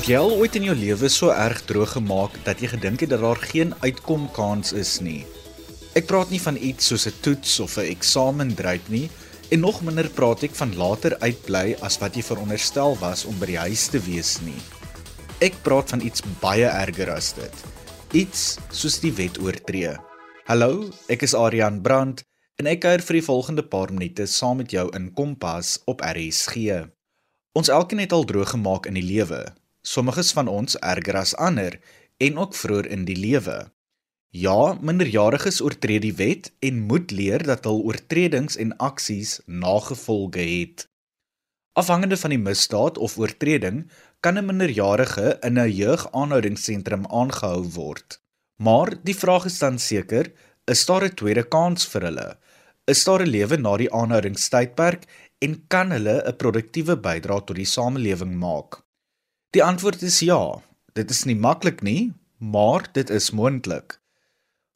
[0.00, 3.10] Het jy al ooit in jou lewe so erg droog gemaak dat jy gedink het
[3.12, 5.26] dat daar geen uitkomkans is nie?
[5.92, 9.10] Ek praat nie van iets soos 'n toets of 'n eksamen dryp nie,
[9.50, 13.46] en nog minder praat ek van later uitbly as wat jy veronderstel was om by
[13.46, 14.56] die huis te wees nie.
[15.40, 17.54] Ek praat van iets baie erger as dit.
[18.12, 19.98] Iets soos die wet oortree.
[20.46, 22.24] Hallo, ek is Adrian Brandt
[22.56, 26.88] en ek kuier vir die volgende paar minute saam met jou in Kompas op RSG.
[27.52, 29.44] Ons elkeen het al droog gemaak in die lewe,
[29.82, 31.80] Sommiges van ons erger as ander
[32.16, 33.70] en ook vroeër in die lewe.
[34.30, 40.84] Ja, minderjariges oortree die wet en moet leer dat hul oortredings en aksies nagevolge het.
[41.72, 43.88] Afhangende van die misdaad of oortreding,
[44.20, 48.20] kan 'n minderjarige in 'n jeugaanhoudingsentrum aangehou word.
[48.56, 50.32] Maar die vraag is dan seker,
[50.64, 52.38] is daar 'n tweede kans vir hulle?
[52.84, 55.02] Is daar 'n lewe na die aanhoudingstydperk
[55.38, 58.82] en kan hulle 'n produktiewe bydrae tot die samelewing maak?
[59.50, 60.62] Die antwoord is ja.
[60.94, 63.96] Dit is nie maklik nie, maar dit is moontlik.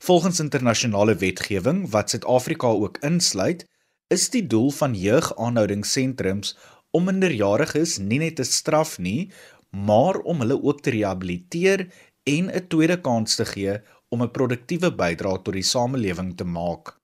[0.03, 3.63] Volgens internasionale wetgewing wat Suid-Afrika ook insluit,
[4.11, 6.57] is die doel van jeugaanhoudingssentrums
[6.91, 9.31] om minderjariges nie net te straf nie,
[9.71, 11.87] maar om hulle ook te rehabiliteer
[12.27, 13.79] en 'n tweede kans te gee
[14.09, 16.99] om 'n produktiewe bydrae tot die samelewing te maak.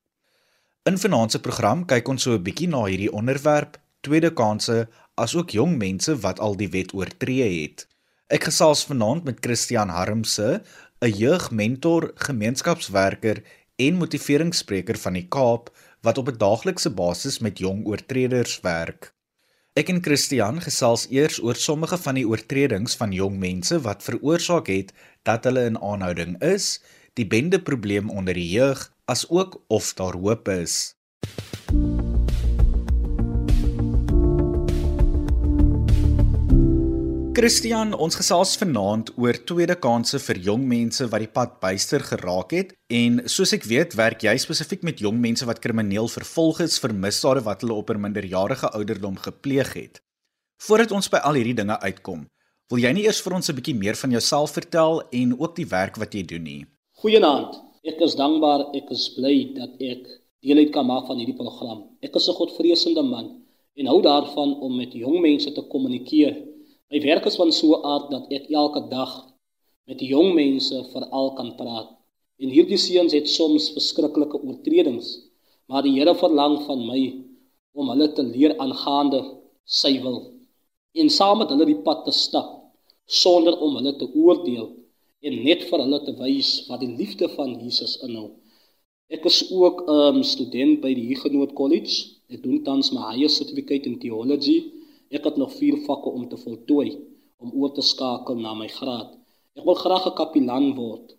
[0.83, 4.89] In vanaand se program kyk ons so 'n bietjie na hierdie onderwerp, tweede kansse
[5.21, 7.87] asook jong mense wat al die wet oortree het.
[8.31, 10.63] Ek gesels vanaand met Christian Harmse,
[11.03, 13.43] 'n jeugmentor, gemeenskapswerker
[13.77, 15.71] en motiveringsspreker van die Kaap
[16.03, 19.13] wat op 'n daaglikse basis met jong oortreders werk.
[19.75, 24.67] Ek en Christian gesels eers oor sommige van die oortredings van jong mense wat veroorsaak
[24.67, 26.81] het dat hulle in aanhouding is,
[27.15, 30.95] die bende probleem onder die jeug, as ook of daar hoop is.
[37.41, 42.51] Christian, ons gesels vanaand oor tweede kansse vir jong mense wat die pad byster geraak
[42.53, 46.77] het en soos ek weet, werk jy spesifiek met jong mense wat krimineel vervolg is
[46.83, 50.03] vir misdade wat hulle op 'n minderjarige ouderdom gepleeg het.
[50.67, 52.27] Voordat ons by al hierdie dinge uitkom,
[52.69, 55.71] wil jy nie eers vir ons 'n bietjie meer van jouself vertel en ook die
[55.71, 56.67] werk wat jy doen nie?
[57.01, 57.57] Goeienaand.
[57.85, 60.05] Ek is dankbaar, ek is bly dat ek
[60.43, 61.89] deel uit kan maak van hierdie program.
[62.03, 63.41] Ek is 'n godvreesende man
[63.77, 66.50] en hou daarvan om met jong mense te kommunikeer
[66.91, 69.13] My werk is van so 'n aard dat ek elke dag
[69.87, 71.89] met jong mense veral kan praat.
[72.43, 75.09] En hierdie seuns het soms verskriklike oortredings,
[75.69, 77.03] maar die Here verlang van my
[77.79, 79.21] om hulle te leer aangaande
[79.65, 80.19] sy wil
[81.01, 82.51] en saam met hulle die pad te stap
[83.07, 84.67] sonder om hulle te oordeel
[85.23, 88.31] en net vir hulle te wys wat die liefde van Jesus inhou.
[89.11, 91.95] Ek is ook 'n um, student by die Huguenot College.
[92.35, 94.80] Ek doen tans my higher certificate in theology
[95.11, 96.91] Ek het nog 4 vakke om te voltooi
[97.43, 99.17] om oor te skakel na my graad.
[99.59, 101.17] Ek wil graag 'n kapelaan word.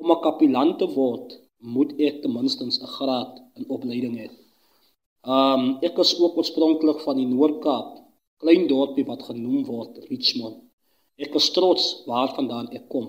[0.00, 1.28] Om 'n kapelaan te word,
[1.74, 4.28] moet ek ten minste 'n graad in opleiding hê.
[5.36, 7.90] Um ek is ook oorspronklik van die Noord-Kaap,
[8.42, 10.56] klein dorpie wat genoem word Richmond.
[11.16, 13.06] Ek is trots waarvandaan ek kom.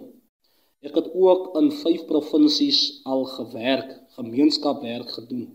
[0.88, 5.48] Ek het ook in 5 provinsies al gewerk, gemeenskapswerk gedoen.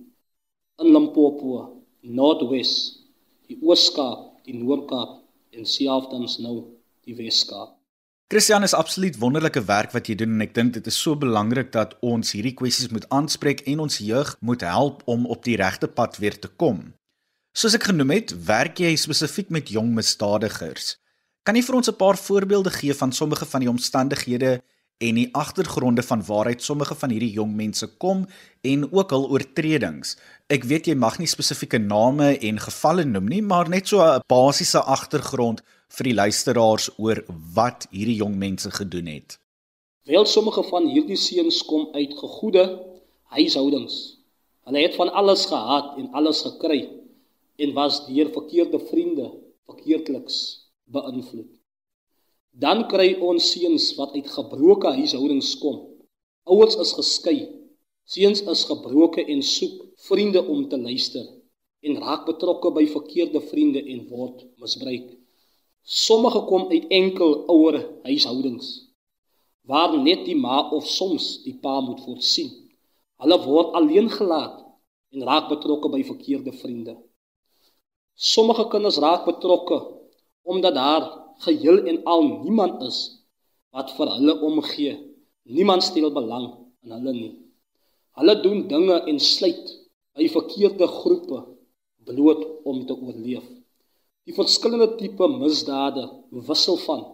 [0.83, 1.51] In Limpopo,
[2.01, 2.73] Noordwes,
[3.47, 5.19] die Oos-Kaap die Noord-Kaap
[5.57, 6.57] en selfs nou
[7.05, 7.75] die Wes-Kaap.
[8.29, 11.71] Christian is absoluut wonderlike werk wat jy doen en ek dink dit is so belangrik
[11.73, 15.89] dat ons hierdie kwessies moet aanspreek en ons jeug moet help om op die regte
[15.89, 16.91] pad weer te kom.
[17.57, 20.99] Soos ek genoem het, werk jy spesifiek met jong misdadigers.
[21.49, 24.61] Kan jy vir ons 'n paar voorbeelde gee van sommige van die omstandighede
[24.99, 28.25] en die agtergronde van waaruit sommige van hierdie jong mense kom
[28.67, 30.17] en ook hul oortredings.
[30.51, 34.23] Ek weet jy mag nie spesifieke name en gevalle noem nie, maar net so 'n
[34.27, 37.23] basiese agtergrond vir die luisteraars oor
[37.55, 39.39] wat hierdie jong mense gedoen het.
[40.05, 42.65] Wel sommige van hierdie seuns kom uit gegoede
[43.23, 44.19] huishoudings.
[44.65, 46.89] Hulle het van alles gehad en alles gekry
[47.57, 49.31] en was deur verkeerde vriende
[49.67, 51.58] verkeerdliks beïnvloed.
[52.59, 55.77] Dan kry ons seuns wat uit gebroke huishoudings kom.
[56.51, 57.39] Ouers is geskei.
[58.09, 61.27] Seuns is gebroke en soek vriende om te luister
[61.87, 65.13] en raak betrokke by verkeerde vriende en word misbruik.
[65.87, 67.79] Sommige kom uit enkel ouer
[68.09, 68.73] huishoudings
[69.69, 72.49] waar net die ma of soms die pa moet voorsien.
[73.21, 74.63] Hulle word alleen gelaat
[75.13, 76.95] en raak betrokke by verkeerde vriende.
[78.17, 79.79] Sommige kinders raak betrokke
[80.49, 81.05] omdat daar
[81.45, 82.99] geheel en al niemand is
[83.75, 84.95] wat vir hulle omgee.
[85.49, 86.49] Niemand stel belang
[86.85, 87.35] in hulle nie.
[88.19, 89.71] Hulle doen dinge en sluit
[90.19, 91.45] by verkeerde groepe
[92.09, 93.45] bloot om te oorleef.
[94.27, 96.05] Die verskillende tipe misdade
[96.49, 97.05] wissel van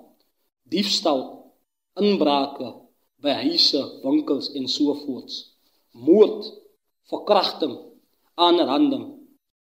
[0.71, 1.21] diefstal,
[2.01, 2.71] inbrake
[3.23, 5.37] by huise, winkels en so voorts,
[5.93, 6.49] moord,
[7.11, 7.77] verkrachting,
[8.35, 9.05] aanranding.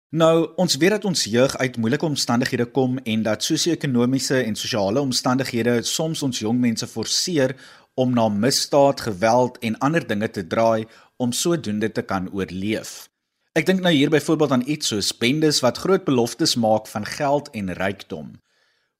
[0.09, 5.03] Nou, ons weet dat ons jeug uit moeilike omstandighede kom en dat sosio-ekonomiese en sosiale
[5.05, 7.53] omstandighede soms ons jong mense forceer
[7.93, 10.87] om na misdaad, geweld en ander dinge te draai
[11.21, 13.05] om sodoende te kan oorleef.
[13.53, 17.53] Ek dink nou hier byvoorbeeld aan iets soos bendes wat groot beloftes maak van geld
[17.53, 18.33] en rykdom.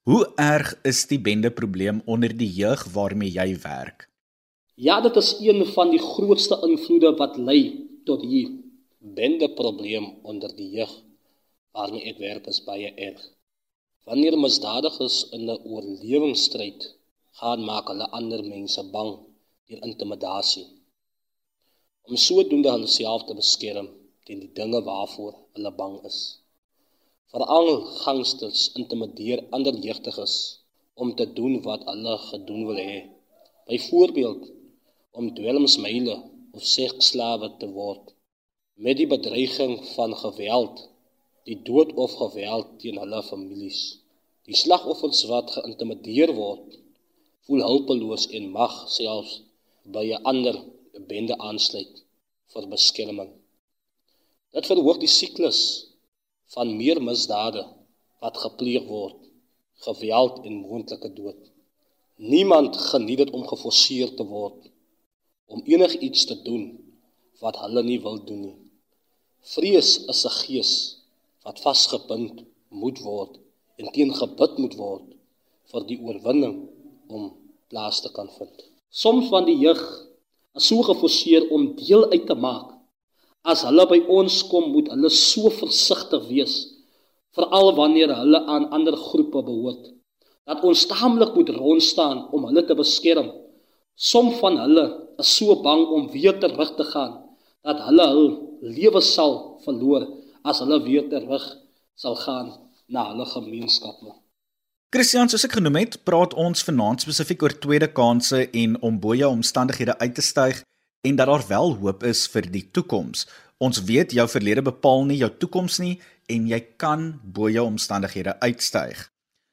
[0.06, 4.11] Hoe erg is die bende probleem onder die jeug waarmee jy werk?
[4.77, 8.58] Ja, dit is een van die grootste invloede wat lei tot hier
[9.00, 10.94] bende probleem onder die jeug
[11.75, 13.22] waarmee ek werk is baie erg.
[14.07, 16.81] Wanneer misdadigers in 'n oorlewingsstryd
[17.40, 19.12] gaan maak hulle ander mense bang
[19.68, 20.68] deur intimidasie.
[22.07, 23.88] Om sodoende hulle self te beskerm
[24.25, 26.19] teen die dinge waarvoor hulle bang is.
[27.31, 27.69] Veral
[28.04, 30.36] gangsters intimideer ander jeugdiges
[31.02, 33.00] om te doen wat hulle gedoen wil hê.
[33.69, 34.44] Byvoorbeeld
[35.19, 36.16] om dwelmsmyle
[36.56, 38.06] of seksslawe te word
[38.80, 40.86] met die bedreiging van geweld,
[41.44, 43.80] die dood of geweld teen hulle families.
[44.48, 46.78] Die slagoffers wat geïntimideer word,
[47.48, 49.42] voel hulpeloos en mag selfs
[49.96, 50.56] by 'n ander
[51.12, 52.04] bende aansluit
[52.54, 53.31] vir beskerming.
[54.56, 55.60] Dit verhoog die siklus
[56.56, 57.66] van meer misdade
[58.24, 59.20] wat gepleeg word,
[59.88, 61.52] geweld en moontlike dood.
[62.16, 64.72] Niemand geniet dit om geforseer te word
[65.46, 66.66] om enigiets te doen
[67.44, 68.58] wat hulle nie wil doen nie.
[69.41, 70.71] Vrees is 'n gees
[71.45, 72.44] wat vasgebind
[72.81, 73.39] moet word
[73.80, 75.06] en teen gebid moet word
[75.71, 76.68] vir die oorwinning
[77.07, 77.31] om
[77.69, 78.57] plaas te kan vind.
[78.91, 79.80] Soms van die jeug
[80.56, 82.75] is so geforseer om deel uit te maak.
[83.44, 86.56] As hulle by ons kom, moet hulle so versigtig wees,
[87.31, 89.94] veral wanneer hulle aan ander groepe behoort,
[90.45, 93.31] dat ons taamlik moet rond staan om hulle te beskerm.
[93.95, 94.85] Som van hulle
[95.18, 97.19] is so bang om weer terug te gaan
[97.63, 98.29] dat hulle hul
[98.61, 100.07] lewe sal verloor
[100.44, 101.45] as hulle weer terug
[101.95, 102.53] sal gaan
[102.88, 104.15] na hulle gemeenskappe.
[104.89, 109.13] Christian, soos ek genoem het, praat ons vanaand spesifiek oor tweede kansse en om bo
[109.13, 110.63] jou omstandighede uit te styg
[111.06, 113.27] en dat daar wel hoop is vir die toekoms.
[113.61, 116.00] Ons weet jou verlede bepaal nie jou toekoms nie
[116.31, 119.06] en jy kan bo jou omstandighede uitstyg.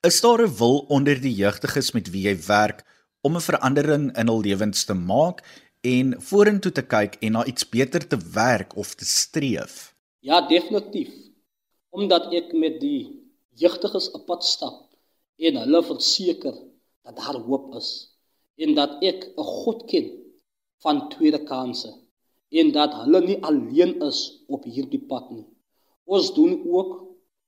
[0.07, 2.85] Is daar 'n wil onder die jeugdiges met wie jy werk
[3.21, 5.43] om 'n verandering in hul lewens te maak
[5.87, 9.95] en vorentoe te kyk en na iets beter te werk of te streef?
[10.27, 11.13] Ja, definitief.
[11.95, 13.23] Omdat ek met die
[13.61, 14.83] jeugdiges op pad stap
[15.39, 16.57] en hulle verseker
[17.07, 17.91] dat daar hoop is
[18.59, 20.09] en dat ek 'n God ken
[20.83, 21.93] van tweede kansse
[22.51, 25.47] en dat hulle nie alleen is op hierdie pad nie.
[26.05, 27.03] Ons doen ook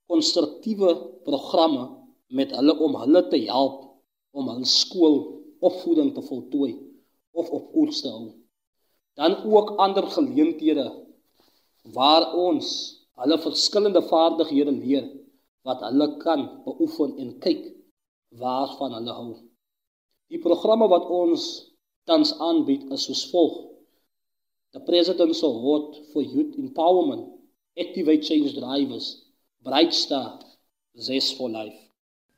[0.06, 0.94] konstruktiewe
[1.24, 1.84] programme
[2.28, 3.84] met hulle om hulle te help
[4.30, 5.16] om hul skool
[5.60, 6.87] opvoeding te voltooi
[7.38, 8.28] of op koers te hou.
[9.18, 10.86] Dan ook ander geleenthede
[11.94, 12.68] waar ons
[13.18, 15.06] hulle verskillende vaardighede leer
[15.66, 17.64] wat hulle kan beoefen en kyk
[18.42, 19.32] waarvan hulle hou.
[20.28, 21.48] Die programme wat ons
[22.08, 23.56] tans aanbied is soos volg:
[24.76, 27.26] The President's Award for Youth Empowerment,
[27.76, 29.08] Activate Change Drivers,
[29.64, 30.38] Bright Star,
[30.96, 31.87] Zest for Life.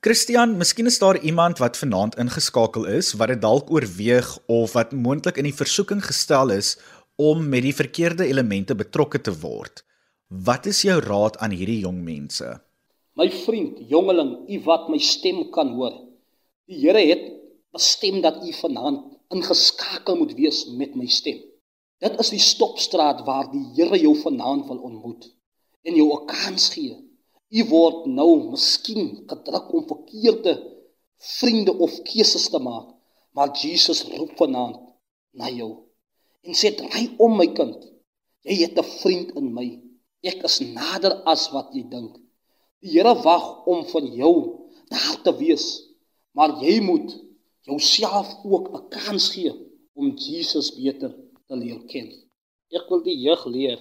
[0.01, 4.95] Christian, miskien is daar iemand wat vanaand ingeskakel is wat dit dalk oorweeg of wat
[4.97, 6.71] moontlik in die versoeking gestel is
[7.21, 9.83] om met die verkeerde elemente betrokke te word.
[10.47, 12.49] Wat is jou raad aan hierdie jong mense?
[13.21, 16.01] My vriend, jongeling, u wat my stem kan hoor.
[16.65, 17.29] Die Here het
[17.77, 19.05] bestem dat u vanaand
[19.37, 21.45] ingeskakel moet wees met my stem.
[22.01, 25.29] Dit is die stopstraat waar die Here jou vanaand wil ontmoet
[25.85, 27.10] en jou 'n kans gee
[27.51, 30.53] U word nou miskien gedruk om verkeerde
[31.21, 32.93] vriende of keuses te maak,
[33.35, 34.79] maar Jesus roep vanaand
[35.35, 35.71] na jou
[36.47, 37.81] en sê: "Draai om my kind.
[38.47, 39.69] Jy het 'n vriend in my.
[40.23, 42.17] Ek is nader as wat jy dink."
[42.81, 44.35] Die Here wag om van jou
[44.89, 45.67] daar te wees,
[46.33, 47.11] maar jy moet
[47.67, 49.53] jouself ook 'n kans gee
[49.95, 51.13] om Jesus beter
[51.47, 52.09] te leer ken.
[52.71, 53.81] Ek wil die jeug leer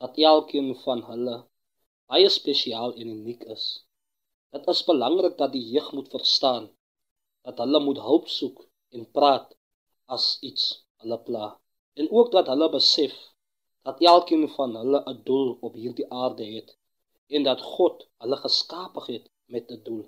[0.00, 1.49] dat elkeen van hulle
[2.10, 3.64] baie spesiaal en uniek is.
[4.54, 6.64] Dit is belangrik dat die jeug moet verstaan
[7.46, 8.64] dat hulle moet hulp soek
[8.96, 9.52] en praat
[10.16, 10.64] as iets
[11.02, 11.46] hulle pla
[12.02, 13.14] en ook dat hulle besef
[13.86, 16.74] dat elkeen van hulle 'n doel op hierdie aarde het
[17.36, 20.04] en dat God hulle geskaap het met 'n doel.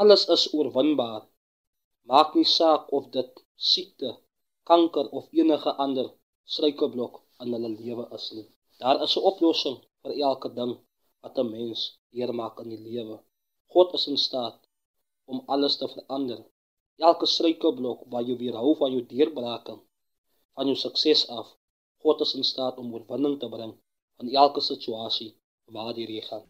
[0.00, 1.22] Alles is oorwinbaar.
[2.10, 3.32] Maak nie saak of dit
[3.70, 4.10] siekte,
[4.70, 6.08] kanker of enige ander
[6.44, 8.48] struikelblok in hulle lewe is nie.
[8.78, 10.74] Daar is 'n oplossing vir elke ding
[11.22, 13.18] wat 'n mens deurmaak in die lewe.
[13.66, 14.60] God is in staat
[15.24, 16.40] om alles te verander
[16.98, 19.78] elke struikelblok waar jy weerhou van jou deurbraking,
[20.54, 21.46] van jou sukses af,
[22.02, 23.74] God is in staat om oorwinning te bring
[24.22, 25.32] in elke situasie
[25.70, 26.46] waar jy gaan.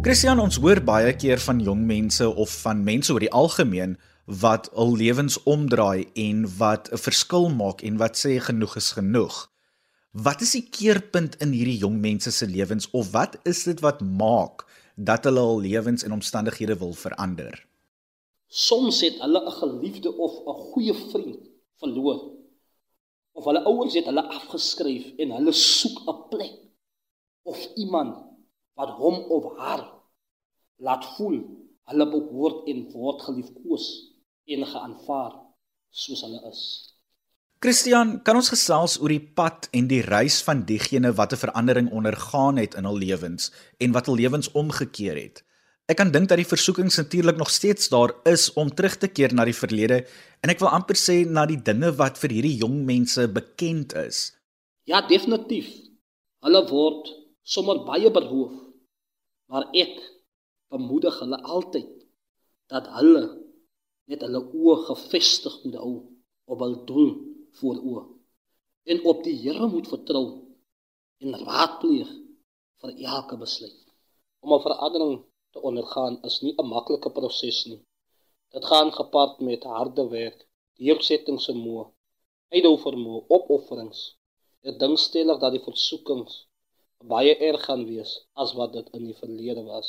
[0.00, 3.98] Christian, ons hoor baie keer van jong mense of van mense oor die algemeen
[4.28, 9.48] wat hul lewens omdraai en wat 'n verskil maak en wat sê genoeg is genoeg.
[10.12, 14.00] Wat is die keerpunt in hierdie jong mense se lewens of wat is dit wat
[14.00, 14.66] maak
[14.96, 17.66] dat hulle hul lewens en omstandighede wil verander?
[18.48, 21.48] Soms het hulle 'n geliefde of 'n goeie vriend
[21.80, 22.36] verloor.
[23.32, 26.56] Of hulle ouers het hulle afgeskryf en hulle soek 'n plek
[27.42, 28.24] of iemand
[28.74, 29.92] wat hom of haar
[30.76, 31.40] laat voel
[31.84, 34.07] hulle behoort en word geliefkoes
[34.48, 35.34] en geaanvaar
[35.90, 36.62] soos hulle is.
[37.58, 41.90] Christian, kan ons gesels oor die pad en die reis van diegene wat 'n verandering
[41.90, 45.42] ondergaan het in hul lewens en wat hul lewens omgekeer het?
[45.88, 49.34] Ek kan dink dat die versoekings natuurlik nog steeds daar is om terug te keer
[49.34, 50.06] na die verlede
[50.42, 54.32] en ek wil amper sê na die dinge wat vir hierdie jong mense bekend is.
[54.84, 55.68] Ja, definitief.
[56.40, 57.08] Hulle word
[57.42, 58.68] sommer baie beroof
[59.48, 59.96] Maar ek
[60.68, 61.88] bemoedig hulle altyd
[62.68, 63.22] dat hulle
[64.08, 65.96] net hulle oë gefestig moet hou
[66.52, 67.12] op hul doel
[67.60, 68.04] voor oë
[68.92, 70.24] en op die Here moet vertrou
[71.24, 72.10] en raadpleeg
[72.82, 73.84] vir elke besluit.
[74.44, 75.14] Om 'n verandering
[75.52, 77.80] te ondergaan is nie 'n maklike proses nie.
[78.54, 80.38] Dit gaan gepaard met harde werk,
[80.78, 81.84] deursettingsvermoë,
[82.54, 84.00] uithou vermoë, opofferings.
[84.68, 86.34] Ek dink stellig dat die versoekings
[87.14, 88.12] baie erg gaan wees
[88.42, 89.88] as wat dit in die verlede was.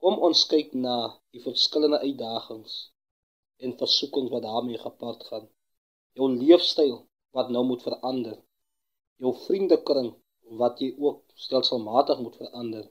[0.00, 0.96] Kom ons kyk na
[1.30, 2.91] die verskillende uitdagings
[3.62, 5.46] en versoekings wat daarmee gepaard gaan.
[6.18, 6.96] Jou leefstyl
[7.36, 8.36] wat nou moet verander.
[9.22, 10.12] Jou vriendekring
[10.62, 12.84] wat jy ook stelselmatig moet verander.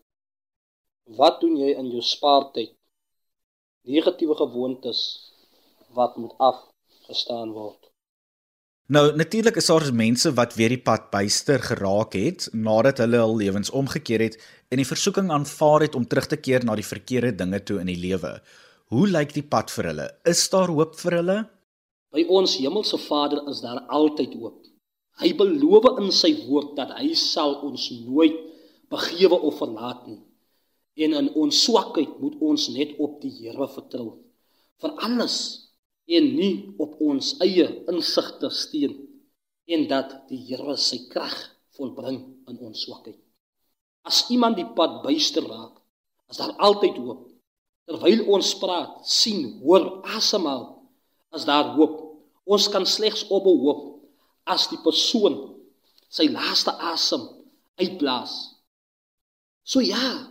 [1.20, 2.74] Wat doen jy in jou spaartyd?
[3.82, 5.02] Negatiewe gewoontes
[5.98, 7.92] wat moet afgestaan word.
[8.92, 13.38] Nou natuurlik is daar mense wat weer die pad byster geraak het nadat hulle hul
[13.40, 14.36] lewens omgekeer het
[14.68, 17.88] en die versoeking aanvaar het om terug te keer na die verkeerde dinge toe in
[17.88, 18.34] die lewe.
[18.92, 20.06] Hoe lyk die pad vir hulle?
[20.28, 21.36] Is daar hoop vir hulle?
[22.12, 24.66] By ons hemelse Vader is daar altyd hoop.
[25.22, 28.36] Hy beloof in sy woord dat hy sal ons nooit
[28.92, 30.20] begewe of verlaat nie.
[31.08, 34.10] En in ons swakheid moet ons net op die Here vertrou.
[34.84, 35.40] Vir alles
[36.12, 39.00] en nie op ons eie insigte steun
[39.72, 41.38] en dat die Here sy krag
[41.80, 42.20] volbring
[42.52, 43.16] in ons swakheid.
[44.04, 45.80] As iemand die pad byster raak,
[46.28, 47.31] is daar altyd hoop.
[47.90, 50.82] Terwyl ons praat, sien, hoor, asemhaal,
[51.36, 51.98] is daar hoop.
[52.46, 54.02] Ons kan slegs ophoop
[54.50, 55.38] as die persoon
[56.12, 57.24] sy laaste asem
[57.80, 58.34] uitblaas.
[59.64, 60.28] So ja,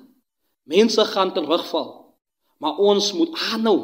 [0.68, 1.88] mense gaan terugval,
[2.60, 3.78] maar ons moet aanhou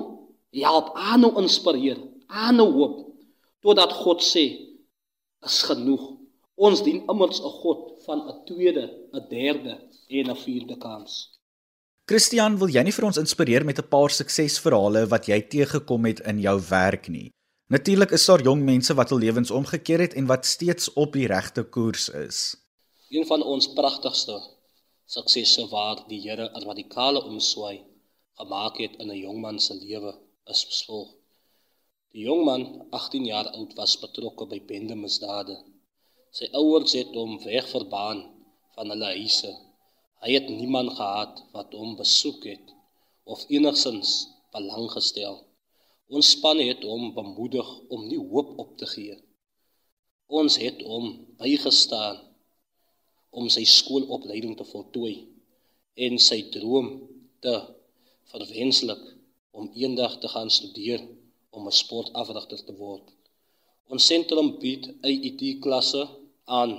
[0.56, 2.96] help aanhou inspireer, aanhou hoop
[3.64, 4.46] totdat God sê
[5.46, 6.04] is genoeg.
[6.56, 9.74] Ons dien immers 'n God van 'n tweede, 'n derde
[10.08, 11.35] en 'n vierde kans.
[12.06, 16.20] Christian, wil jy nie vir ons inspireer met 'n paar suksesverhale wat jy teëgekom het
[16.30, 17.32] in jou werk nie?
[17.68, 21.26] Natuurlik is daar jong mense wat hul lewens omgekeer het en wat steeds op die
[21.26, 22.54] regte koers is.
[23.10, 24.38] Een van ons pragtigste
[25.06, 27.82] suksesse waar die Here 'n radikale omswaai
[28.38, 30.14] gemaak het in 'n jong man se lewe
[30.46, 31.10] is besvolg.
[32.12, 35.58] Die jong man, 18 jaar oud, was betrokke by bendemisdade.
[36.30, 38.18] Sy ouers het hom wegverbaan
[38.74, 39.65] van hulle huise.
[40.26, 42.70] Hy het niemand gehad wat hom besoek het
[43.30, 44.10] of enigsins
[44.50, 45.36] belang gestel.
[46.10, 49.14] Ons span het hom bemoedig om nie hoop op te gee.
[50.26, 52.18] Ons het hom bygestaan
[53.38, 55.14] om sy skoolopleiding te voltooi
[56.06, 56.88] en sy droom
[57.46, 57.54] te
[58.32, 59.04] verwenslik
[59.54, 61.06] om eendag te gaan studeer
[61.54, 63.06] om 'n sportafrigter te word.
[63.94, 66.02] Ons sentrum bied AET klasse
[66.58, 66.74] aan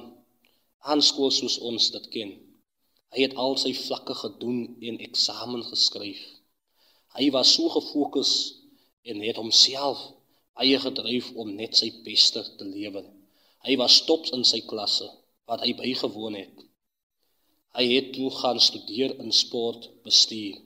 [0.92, 2.36] aan skool soos ons dit ken.
[3.14, 4.60] Hy het al sy vlakke gedoen
[4.90, 6.20] en eksamen geskryf.
[7.18, 8.32] Hy was so gefokus
[9.08, 10.02] en het homself
[10.64, 13.06] eie gedryf om net sy beste te lewer.
[13.66, 15.08] Hy was top in sy klasse
[15.50, 16.64] wat hy bygewoon het.
[17.78, 20.58] Hy het toe gaan studeer in sportbestuur.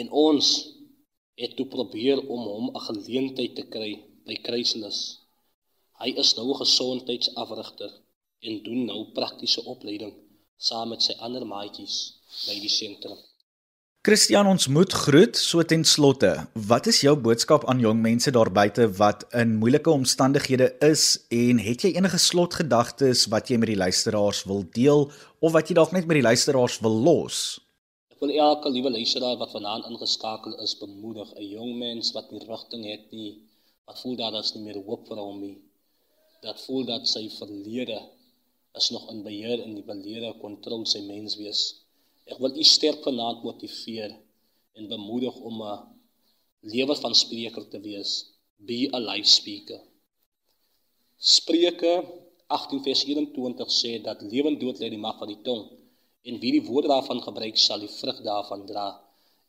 [0.00, 0.48] En ons
[1.40, 3.92] het toe probeer om hom 'n geleentheid te kry
[4.26, 5.00] by Kruislus.
[6.02, 7.92] Hy is nou gesondheidsafrigter
[8.40, 10.14] en doen nou praktiese opleiding
[10.56, 11.96] saam met sy ander maatjies
[12.46, 13.18] by die sentrum.
[14.06, 16.28] Christian, ons moet groet so ten slotte.
[16.70, 21.58] Wat is jou boodskap aan jong mense daar buite wat in moeilike omstandighede is en
[21.58, 25.08] het jy enige slotgedagtes wat jy met die luisteraars wil deel
[25.42, 27.40] of wat jy dalk net met die luisteraars wil los?
[28.14, 32.46] Ek wil elke liewe luisteraar wat vanaand ingeskakel is bemoedig, 'n jong mens wat nie
[32.46, 33.42] rigting het nie,
[33.90, 35.58] wat voel dat daar is nie meer hoop vir hom nie.
[36.46, 37.98] Dat voel dat sy verlede
[38.76, 41.62] is nog in beheer en die verlede kontrol sy mens wees.
[42.26, 44.16] Ek wil u sterk vanaand motiveer
[44.76, 45.76] en bemoedig om 'n
[46.72, 48.12] lewe van spreker te wees.
[48.68, 49.80] Be a life speaker.
[51.18, 51.92] Spreuke
[52.46, 55.62] 18 vers 21 sê dat lewend dood lê die mag van die tong
[56.28, 58.88] en wie die woorde daarvan gebruik sal die vrug daarvan dra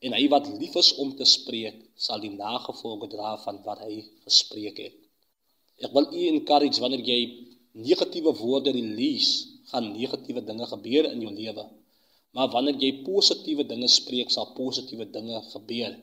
[0.05, 3.95] en hy wat lief is om te spreek sal die nagevolge dra van wat hy
[4.25, 4.97] gespreek het.
[5.85, 7.21] Ek wil u encourage wanneer jy
[7.77, 11.65] negatiewe woorde release, gaan negatiewe dinge gebeur in jou lewe.
[12.35, 15.93] Maar wanneer jy positiewe dinge spreek, sal positiewe dinge gebeur.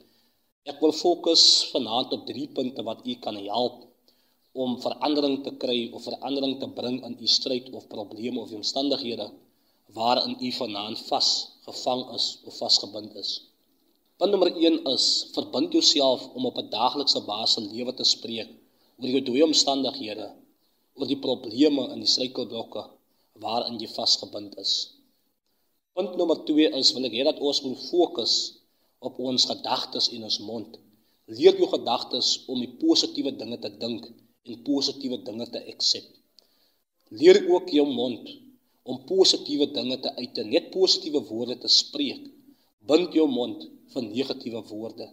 [0.71, 3.83] Ek wil fokus vanaand op drie punte wat u kan help
[4.65, 9.27] om verandering te kry of verandering te bring in u stryd of probleme of omstandighede
[9.97, 13.33] waarin u vanaand vasgevang is of vasgebind is.
[14.19, 18.51] Punt nommer 1 is verbind jouself om op 'n daaglikse basis lewe te spreek
[18.99, 20.31] oor jou dooie omstandighede,
[20.95, 22.85] oor die probleme en die struikelblokke
[23.45, 24.75] waarin jy vasgebind is.
[25.95, 28.35] Punt nommer 2 is wil ek hê dat ons moet fokus
[29.09, 30.79] op ons gedagtes en ons mond.
[31.39, 34.09] Leer jou gedagtes om die positiewe dinge te dink
[34.45, 36.13] en positiewe dinge te accept.
[37.21, 38.31] Leer ook jou mond
[38.85, 42.27] om positiewe dinge te uit en net positiewe woorde te spreek.
[42.91, 45.09] Bind jou mond vir negatiewe woorde.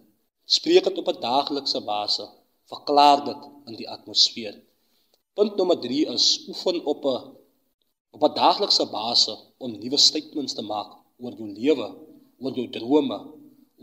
[0.58, 2.34] Spreek dit op 'n daaglikse basis.
[2.72, 4.56] Verklaar dit in die atmosfeer.
[5.40, 7.20] Punt nommer 3 is oefen op 'n
[8.16, 10.90] op 'n daaglikse basis om nuwe statements te maak
[11.24, 11.88] oor jou lewe,
[12.44, 13.18] oor jou drome,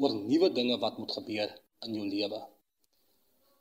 [0.01, 1.51] oor nuwe dinge wat moet gebeur
[1.85, 2.41] in jou lewe.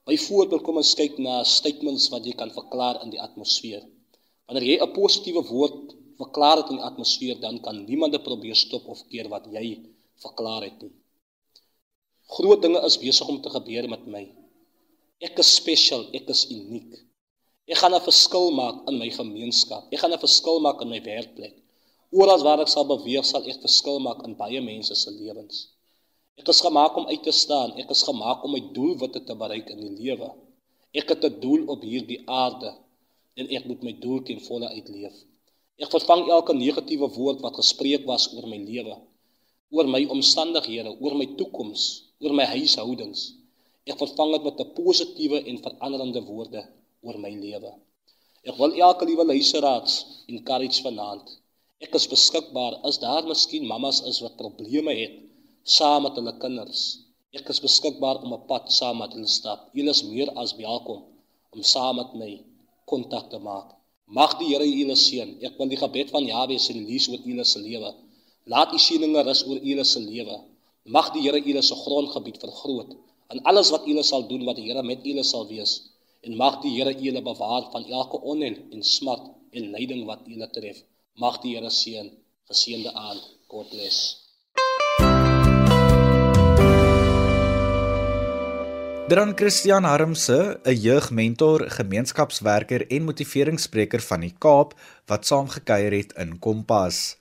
[0.07, 3.83] Byvoorbeeld kom ons kyk na statements wat jy kan verklaar in die atmosfeer.
[4.45, 8.55] Wanneer jy 'n positiewe woord verklaar dit in die atmosfeer, dan kan niemand dit probeer
[8.55, 9.65] stop of keer wat jy
[10.25, 10.95] verklaar het nie.
[12.35, 14.25] Groot dinge is besig om te gebeur met my.
[15.19, 17.06] Ek is special, ek is uniek.
[17.67, 19.83] Ek gaan 'n verskil maak in my gemeenskap.
[19.93, 21.55] Ek gaan 'n verskil maak in my werkplek.
[22.19, 25.57] Oral waar ek sal beweeg, sal ek verskil maak in baie mense se lewens.
[26.39, 27.73] Ek is gemaak om uit te staan.
[27.81, 30.29] Ek is gemaak om my doelwitte te bereik in die lewe.
[30.99, 32.71] Ek het 'n doel op hierdie aarde
[33.39, 35.17] en ek moet my doel ten volle uitleef.
[35.83, 38.95] Ek vervang elke negatiewe woord wat gespreek was oor my lewe,
[39.75, 41.83] oor my omstandighede, oor my toekoms,
[42.21, 43.33] oor my huishoudings.
[43.85, 46.63] Ek vervang dit met 'n positiewe en veranderende woorde
[47.05, 47.71] oor my lewe.
[48.49, 49.93] Ek wil elke liewe luisteraars
[50.33, 51.25] encourage vanaand.
[51.85, 55.15] Ek is beskikbaar as daar miskien mammas is wat probleme het
[55.75, 56.81] saam met hulle kinders.
[57.37, 59.67] Ek is beskikbaar om 'n pad saam met hulle stap.
[59.77, 61.01] Julle is meer as welkom
[61.53, 62.31] om saam met my
[62.89, 63.67] kontak te maak.
[64.17, 65.29] Mag die Here julle seën.
[65.47, 67.91] Ek wil die gebed van Jabes release oor julle se lewe.
[68.53, 70.37] Laat u seëninge rus oor julle se lewe.
[70.95, 72.95] Mag die Here julle se grondgebied vergroot
[73.31, 75.73] en alles wat julle sal doen wat die Here met julle sal wees
[76.27, 80.49] en mag die Here julle bewaar van elke onheil en smart en lyding wat julle
[80.51, 80.83] tref.
[81.15, 82.11] Mag die Here seën.
[82.51, 83.23] Geseënde aand.
[83.47, 83.99] God bless.
[89.07, 94.75] Dan Christian Harmse, 'n jeugmentor, gemeenskapswerker en motiveringsspreker van die Kaap
[95.07, 97.15] wat saamgekyer het in Kompas.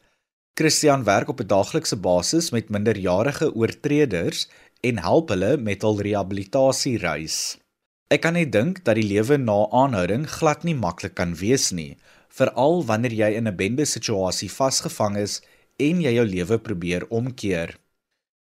[0.59, 4.49] Christian werk op 'n daaglikse basis met minderjarige oortreders
[4.81, 7.59] en help hulle met hul rehabilitasiereis.
[8.07, 11.97] Ek kan net dink dat die lewe na aanhouding glad nie maklik kan wees nie,
[12.31, 15.42] veral wanneer jy in 'n bende situasie vasgevang is
[15.79, 17.75] en jy jou lewe probeer omkeer.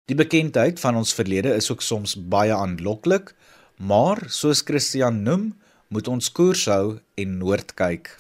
[0.08, 3.34] Die bekendheid van ons verlede is ook soms baie aanloklik,
[3.76, 5.54] maar soos Christian noem,
[5.88, 8.16] moet ons koers hou en noord kyk.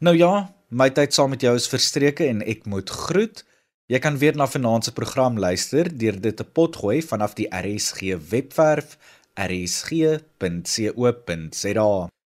[0.00, 3.44] Nou ja, my tyd saam met jou is verstreke en ek moet groet.
[3.86, 8.16] Jy kan weer na vanaand se program luister deur dit te potgooi vanaf die RSG
[8.30, 8.98] webwerf
[9.34, 10.20] rsg.co.za.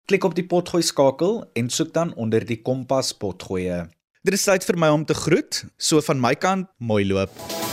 [0.05, 3.89] Klik op die potgooi skakel en soek dan onder die kompas potgoeie.
[4.25, 5.65] Dit is tyd vir my om te groet.
[5.77, 7.64] So van my kant, mooi loop.